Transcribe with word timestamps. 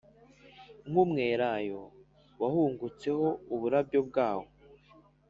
nk’umwelayo 0.89 1.81
wahungutseho 2.41 3.27
uburabyo 3.53 3.99
bwawo 4.07 4.47